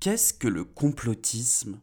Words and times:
Qu'est-ce 0.00 0.34
que 0.34 0.48
le 0.48 0.64
complotisme? 0.64 1.78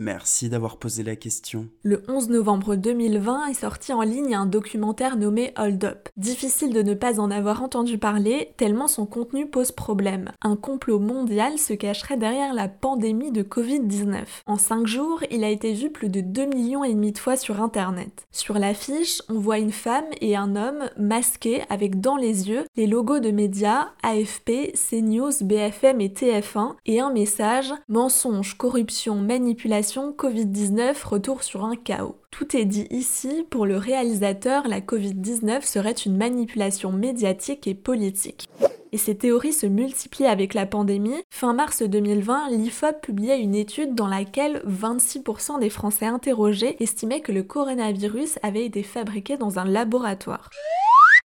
Merci 0.00 0.48
d'avoir 0.48 0.76
posé 0.76 1.02
la 1.02 1.16
question. 1.16 1.66
Le 1.82 2.04
11 2.06 2.28
novembre 2.28 2.76
2020 2.76 3.46
est 3.46 3.54
sorti 3.54 3.92
en 3.92 4.02
ligne 4.02 4.36
un 4.36 4.46
documentaire 4.46 5.16
nommé 5.16 5.52
Hold 5.58 5.84
Up. 5.84 6.08
Difficile 6.16 6.72
de 6.72 6.82
ne 6.82 6.94
pas 6.94 7.18
en 7.18 7.32
avoir 7.32 7.64
entendu 7.64 7.98
parler, 7.98 8.52
tellement 8.56 8.86
son 8.86 9.06
contenu 9.06 9.48
pose 9.48 9.72
problème. 9.72 10.30
Un 10.40 10.54
complot 10.54 11.00
mondial 11.00 11.58
se 11.58 11.72
cacherait 11.72 12.16
derrière 12.16 12.54
la 12.54 12.68
pandémie 12.68 13.32
de 13.32 13.42
Covid-19. 13.42 14.22
En 14.46 14.56
5 14.56 14.86
jours, 14.86 15.24
il 15.32 15.42
a 15.42 15.50
été 15.50 15.72
vu 15.72 15.90
plus 15.90 16.10
de 16.10 16.20
2 16.20 16.46
millions 16.46 16.84
et 16.84 16.94
demi 16.94 17.10
de 17.10 17.18
fois 17.18 17.36
sur 17.36 17.60
internet. 17.60 18.28
Sur 18.30 18.56
l'affiche, 18.56 19.20
on 19.28 19.40
voit 19.40 19.58
une 19.58 19.72
femme 19.72 20.06
et 20.20 20.36
un 20.36 20.54
homme 20.54 20.88
masqués 20.96 21.62
avec 21.70 22.00
dans 22.00 22.16
les 22.16 22.48
yeux 22.48 22.66
les 22.76 22.86
logos 22.86 23.18
de 23.18 23.32
médias 23.32 23.88
AFP, 24.04 24.74
CNews, 24.74 25.32
BFM 25.40 26.00
et 26.00 26.10
TF1 26.10 26.76
et 26.86 27.00
un 27.00 27.12
message 27.12 27.74
mensonge, 27.88 28.56
corruption, 28.56 29.16
manipulation 29.16 29.87
Covid-19, 29.96 31.02
retour 31.06 31.42
sur 31.42 31.64
un 31.64 31.74
chaos. 31.74 32.16
Tout 32.30 32.56
est 32.56 32.66
dit 32.66 32.86
ici, 32.90 33.46
pour 33.48 33.64
le 33.64 33.78
réalisateur, 33.78 34.68
la 34.68 34.80
Covid-19 34.80 35.62
serait 35.62 35.92
une 35.92 36.16
manipulation 36.16 36.92
médiatique 36.92 37.66
et 37.66 37.74
politique. 37.74 38.48
Et 38.92 38.98
ces 38.98 39.16
théories 39.16 39.52
se 39.52 39.66
multiplient 39.66 40.26
avec 40.26 40.52
la 40.52 40.66
pandémie. 40.66 41.22
Fin 41.30 41.54
mars 41.54 41.82
2020, 41.82 42.50
l'IFOP 42.50 43.00
publiait 43.00 43.40
une 43.40 43.54
étude 43.54 43.94
dans 43.94 44.08
laquelle 44.08 44.62
26% 44.66 45.58
des 45.60 45.70
Français 45.70 46.06
interrogés 46.06 46.82
estimaient 46.82 47.20
que 47.20 47.32
le 47.32 47.42
coronavirus 47.42 48.38
avait 48.42 48.66
été 48.66 48.82
fabriqué 48.82 49.36
dans 49.38 49.58
un 49.58 49.64
laboratoire. 49.64 50.50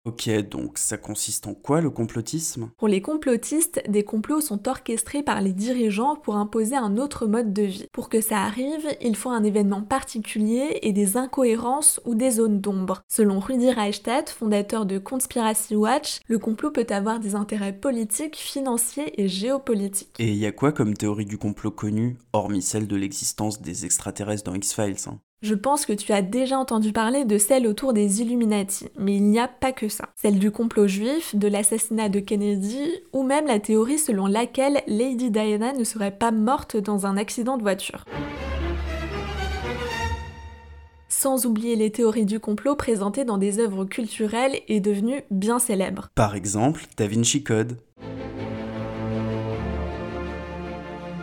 Ok, 0.06 0.30
donc 0.48 0.78
ça 0.78 0.96
consiste 0.96 1.46
en 1.46 1.52
quoi 1.52 1.82
le 1.82 1.90
complotisme? 1.90 2.70
Pour 2.78 2.88
les 2.88 3.02
complotistes, 3.02 3.82
des 3.86 4.02
complots 4.02 4.40
sont 4.40 4.66
orchestrés 4.66 5.22
par 5.22 5.42
les 5.42 5.52
dirigeants 5.52 6.16
pour 6.16 6.36
imposer 6.36 6.74
un 6.74 6.96
autre 6.96 7.26
mode 7.26 7.52
de 7.52 7.64
vie. 7.64 7.86
Pour 7.92 8.08
que 8.08 8.22
ça 8.22 8.38
arrive, 8.38 8.86
il 9.02 9.14
faut 9.14 9.28
un 9.28 9.44
événement 9.44 9.82
particulier 9.82 10.78
et 10.80 10.94
des 10.94 11.18
incohérences 11.18 12.00
ou 12.06 12.14
des 12.14 12.30
zones 12.30 12.62
d'ombre. 12.62 13.02
Selon 13.08 13.40
Rudi 13.40 13.70
Reichstadt, 13.70 14.30
fondateur 14.30 14.86
de 14.86 14.96
Conspiracy 14.98 15.76
Watch, 15.76 16.20
le 16.28 16.38
complot 16.38 16.70
peut 16.70 16.86
avoir 16.88 17.20
des 17.20 17.34
intérêts 17.34 17.76
politiques, 17.76 18.36
financiers 18.36 19.20
et 19.20 19.28
géopolitiques. 19.28 20.14
Et 20.18 20.28
il 20.28 20.36
y 20.36 20.46
a 20.46 20.52
quoi 20.52 20.72
comme 20.72 20.94
théorie 20.94 21.26
du 21.26 21.36
complot 21.36 21.72
connue, 21.72 22.16
hormis 22.32 22.62
celle 22.62 22.88
de 22.88 22.96
l'existence 22.96 23.60
des 23.60 23.84
extraterrestres 23.84 24.44
dans 24.44 24.54
X-Files 24.54 24.96
hein? 25.08 25.20
Je 25.42 25.54
pense 25.54 25.86
que 25.86 25.92
tu 25.94 26.12
as 26.12 26.20
déjà 26.20 26.58
entendu 26.58 26.92
parler 26.92 27.24
de 27.24 27.38
celle 27.38 27.66
autour 27.66 27.92
des 27.94 28.20
Illuminati, 28.20 28.88
mais 28.98 29.16
il 29.16 29.24
n'y 29.24 29.38
a 29.38 29.48
pas 29.48 29.72
que 29.72 29.88
ça. 29.88 30.10
Celle 30.16 30.38
du 30.38 30.50
complot 30.50 30.86
juif, 30.86 31.34
de 31.34 31.48
l'assassinat 31.48 32.10
de 32.10 32.20
Kennedy, 32.20 32.90
ou 33.12 33.22
même 33.22 33.46
la 33.46 33.58
théorie 33.58 33.98
selon 33.98 34.26
laquelle 34.26 34.82
Lady 34.86 35.30
Diana 35.30 35.72
ne 35.72 35.84
serait 35.84 36.10
pas 36.16 36.30
morte 36.30 36.76
dans 36.76 37.06
un 37.06 37.16
accident 37.16 37.56
de 37.56 37.62
voiture. 37.62 38.04
Sans 41.08 41.44
oublier 41.44 41.76
les 41.76 41.90
théories 41.90 42.26
du 42.26 42.38
complot 42.38 42.76
présentées 42.76 43.24
dans 43.24 43.38
des 43.38 43.58
œuvres 43.58 43.84
culturelles 43.84 44.60
et 44.68 44.80
devenues 44.80 45.22
bien 45.30 45.58
célèbres. 45.58 46.08
Par 46.14 46.34
exemple, 46.34 46.84
Da 46.96 47.06
Vinci 47.06 47.42
Code. 47.42 47.76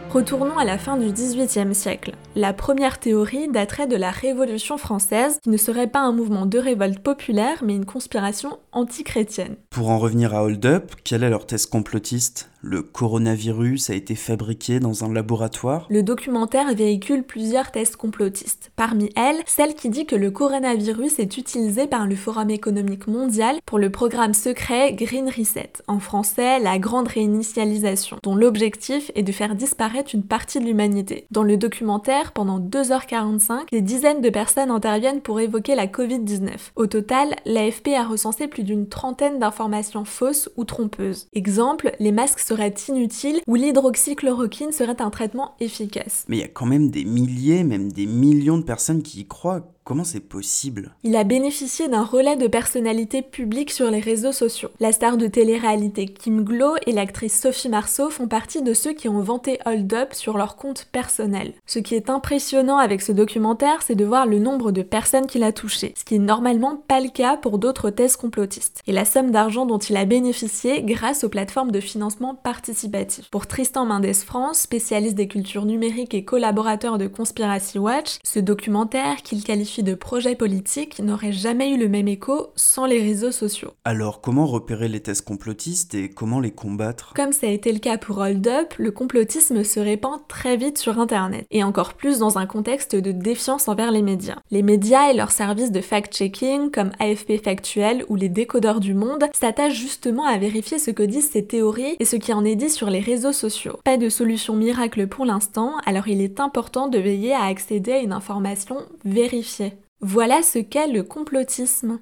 Retournons 0.09 0.57
à 0.57 0.63
la 0.63 0.77
fin 0.77 0.95
du 0.95 1.11
XVIIIe 1.11 1.75
siècle. 1.75 2.13
La 2.35 2.53
première 2.53 2.97
théorie 2.97 3.49
daterait 3.49 3.87
de 3.87 3.97
la 3.97 4.09
Révolution 4.09 4.77
française, 4.77 5.39
qui 5.43 5.49
ne 5.49 5.57
serait 5.57 5.87
pas 5.87 5.99
un 5.99 6.13
mouvement 6.13 6.45
de 6.45 6.57
révolte 6.57 6.99
populaire, 6.99 7.61
mais 7.63 7.75
une 7.75 7.85
conspiration 7.85 8.57
anti-chrétienne. 8.71 9.57
Pour 9.69 9.89
en 9.89 9.99
revenir 9.99 10.33
à 10.33 10.43
Hold 10.43 10.65
Up, 10.65 10.93
quelle 11.03 11.23
est 11.23 11.29
leur 11.29 11.45
thèse 11.45 11.65
complotiste? 11.65 12.49
Le 12.61 12.81
coronavirus 12.81 13.91
a 13.91 13.93
été 13.93 14.15
fabriqué 14.15 14.79
dans 14.79 15.03
un 15.03 15.13
laboratoire 15.13 15.85
Le 15.91 16.01
documentaire 16.01 16.73
véhicule 16.73 17.21
plusieurs 17.21 17.71
thèses 17.71 17.95
complotistes. 17.95 18.71
Parmi 18.75 19.11
elles, 19.15 19.43
celle 19.45 19.75
qui 19.75 19.89
dit 19.89 20.07
que 20.07 20.15
le 20.15 20.31
coronavirus 20.31 21.19
est 21.19 21.37
utilisé 21.37 21.85
par 21.85 22.07
le 22.07 22.15
Forum 22.15 22.49
économique 22.49 23.05
mondial 23.05 23.57
pour 23.67 23.77
le 23.77 23.91
programme 23.91 24.33
secret 24.33 24.93
Green 24.93 25.29
Reset, 25.29 25.73
en 25.87 25.99
français 25.99 26.59
la 26.59 26.79
grande 26.79 27.07
réinitialisation, 27.07 28.17
dont 28.23 28.35
l'objectif 28.35 29.11
est 29.13 29.23
de 29.23 29.31
faire 29.31 29.53
disparaître 29.53 30.15
une 30.15 30.23
partie 30.23 30.59
de 30.59 30.65
l'humanité. 30.65 31.27
Dans 31.29 31.43
le 31.43 31.57
documentaire, 31.57 32.31
pendant 32.31 32.59
2h45, 32.59 33.69
des 33.71 33.81
dizaines 33.81 34.21
de 34.21 34.31
personnes 34.31 34.71
interviennent 34.71 35.21
pour 35.21 35.39
évoquer 35.39 35.75
la 35.75 35.85
Covid-19. 35.85 36.49
Au 36.75 36.87
total, 36.87 37.35
l'AFP 37.45 37.89
a 37.89 38.03
recensé 38.03 38.47
plus 38.47 38.63
d'une 38.63 38.89
trentaine 38.89 39.37
d'informations 39.37 40.05
fausses 40.05 40.49
ou 40.57 40.63
trompeuses. 40.63 41.27
Exemple, 41.33 41.91
les 41.99 42.11
masques 42.11 42.46
seraient 42.47 42.73
inutiles 42.87 43.41
ou 43.45 43.55
l'hydroxychloroquine 43.55 44.71
serait 44.71 45.01
un 45.01 45.09
traitement 45.09 45.55
efficace. 45.59 46.23
Mais 46.29 46.37
il 46.37 46.39
y 46.39 46.45
a 46.45 46.47
quand 46.47 46.65
même 46.65 46.89
des 46.89 47.03
milliers, 47.03 47.63
même 47.65 47.91
des 47.91 48.05
millions 48.05 48.57
de 48.57 48.63
personnes 48.63 49.03
qui 49.03 49.21
y 49.21 49.27
croient. 49.27 49.73
Comment 49.87 50.03
c'est 50.03 50.19
possible? 50.19 50.91
Il 51.05 51.15
a 51.15 51.23
bénéficié 51.23 51.87
d'un 51.87 52.03
relais 52.03 52.35
de 52.35 52.47
personnalité 52.47 53.21
publique 53.21 53.71
sur 53.71 53.89
les 53.89 54.01
réseaux 54.01 54.33
sociaux. 54.33 54.67
La 54.81 54.91
star 54.91 55.15
de 55.15 55.27
télé-réalité 55.27 56.07
Kim 56.07 56.43
Glow 56.43 56.73
et 56.85 56.91
l'actrice 56.91 57.39
Sophie 57.39 57.69
Marceau 57.69 58.09
font 58.09 58.27
partie 58.27 58.61
de 58.61 58.73
ceux 58.73 58.91
qui 58.91 59.07
ont 59.07 59.21
vanté 59.21 59.59
Hold 59.65 59.93
Up 59.93 60.13
sur 60.13 60.37
leur 60.37 60.57
compte 60.57 60.89
personnel. 60.91 61.53
Ce 61.65 61.79
qui 61.79 61.95
est 61.95 62.09
impressionnant 62.09 62.79
avec 62.79 63.01
ce 63.01 63.13
documentaire, 63.13 63.81
c'est 63.81 63.95
de 63.95 64.03
voir 64.03 64.25
le 64.25 64.39
nombre 64.39 64.73
de 64.73 64.81
personnes 64.81 65.25
qu'il 65.25 65.43
a 65.43 65.53
touché, 65.53 65.93
ce 65.97 66.03
qui 66.03 66.15
est 66.15 66.19
normalement 66.19 66.83
pas 66.85 66.99
le 66.99 67.07
cas 67.07 67.37
pour 67.37 67.57
d'autres 67.57 67.89
thèses 67.89 68.17
complotistes. 68.17 68.81
Et 68.87 68.91
la 68.91 69.05
somme 69.05 69.31
d'argent 69.31 69.65
dont 69.65 69.79
il 69.79 69.95
a 69.95 70.03
bénéficié 70.03 70.83
grâce 70.83 71.23
aux 71.23 71.29
plateformes 71.29 71.71
de 71.71 71.79
financement 71.79 72.35
participatif. 72.35 73.29
Pour 73.29 73.47
Tristan 73.47 73.85
Mendes 73.85 74.13
France, 74.15 74.59
spécialiste 74.59 75.15
des 75.15 75.29
cultures 75.29 75.63
numériques 75.63 76.13
et 76.13 76.25
collaborateur 76.25 76.97
de 76.97 77.07
Conspiracy 77.07 77.79
Watch, 77.79 78.17
ce 78.25 78.41
documentaire 78.41 79.23
qu'il 79.23 79.45
qualifie 79.45 79.76
de 79.83 79.95
projet 79.95 80.35
politique 80.35 80.99
n'aurait 80.99 81.31
jamais 81.31 81.71
eu 81.71 81.77
le 81.77 81.87
même 81.87 82.07
écho 82.07 82.47
sans 82.55 82.85
les 82.85 83.01
réseaux 83.01 83.31
sociaux. 83.31 83.71
Alors 83.85 84.21
comment 84.21 84.45
repérer 84.45 84.87
les 84.87 84.99
thèses 84.99 85.21
complotistes 85.21 85.95
et 85.95 86.09
comment 86.09 86.39
les 86.39 86.51
combattre? 86.51 87.13
Comme 87.15 87.31
ça 87.31 87.47
a 87.47 87.51
été 87.51 87.71
le 87.71 87.79
cas 87.79 87.97
pour 87.97 88.19
Hold 88.19 88.47
Up, 88.47 88.73
le 88.77 88.91
complotisme 88.91 89.63
se 89.63 89.79
répand 89.79 90.19
très 90.27 90.57
vite 90.57 90.77
sur 90.77 90.99
Internet, 90.99 91.45
et 91.51 91.63
encore 91.63 91.93
plus 91.93 92.19
dans 92.19 92.37
un 92.37 92.45
contexte 92.45 92.95
de 92.95 93.11
défiance 93.11 93.67
envers 93.67 93.91
les 93.91 94.01
médias. 94.01 94.37
Les 94.51 94.63
médias 94.63 95.11
et 95.11 95.15
leurs 95.15 95.31
services 95.31 95.71
de 95.71 95.81
fact-checking, 95.81 96.71
comme 96.71 96.91
AFP 96.99 97.43
Factuel 97.43 98.05
ou 98.09 98.15
les 98.15 98.29
décodeurs 98.29 98.79
du 98.79 98.93
monde, 98.93 99.25
s'attachent 99.33 99.79
justement 99.79 100.25
à 100.25 100.37
vérifier 100.37 100.79
ce 100.79 100.91
que 100.91 101.03
disent 101.03 101.29
ces 101.29 101.45
théories 101.45 101.95
et 101.99 102.05
ce 102.05 102.15
qui 102.15 102.33
en 102.33 102.45
est 102.45 102.55
dit 102.55 102.69
sur 102.69 102.89
les 102.89 102.99
réseaux 102.99 103.33
sociaux. 103.33 103.79
Pas 103.83 103.97
de 103.97 104.09
solution 104.09 104.55
miracle 104.55 105.07
pour 105.07 105.25
l'instant, 105.25 105.73
alors 105.85 106.07
il 106.07 106.21
est 106.21 106.39
important 106.39 106.87
de 106.87 106.97
veiller 106.97 107.33
à 107.33 107.43
accéder 107.43 107.93
à 107.93 107.99
une 107.99 108.13
information 108.13 108.77
vérifiée. 109.05 109.66
Voilà 110.01 110.43
ce 110.43 110.59
qu'est 110.59 110.87
le 110.87 111.01
complotisme. 111.01 111.99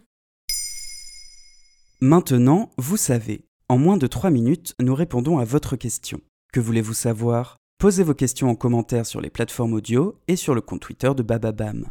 Maintenant, 2.01 2.69
vous 2.77 2.97
savez. 2.97 3.45
En 3.69 3.77
moins 3.77 3.95
de 3.95 4.05
3 4.05 4.31
minutes, 4.31 4.75
nous 4.81 4.93
répondons 4.93 5.37
à 5.37 5.45
votre 5.45 5.77
question. 5.77 6.19
Que 6.51 6.59
voulez-vous 6.59 6.93
savoir? 6.93 7.55
Posez 7.79 8.03
vos 8.03 8.13
questions 8.13 8.49
en 8.49 8.55
commentaire 8.55 9.05
sur 9.05 9.21
les 9.21 9.29
plateformes 9.29 9.73
audio 9.73 10.19
et 10.27 10.35
sur 10.35 10.53
le 10.53 10.59
compte 10.59 10.81
Twitter 10.81 11.11
de 11.15 11.23
Bababam. 11.23 11.87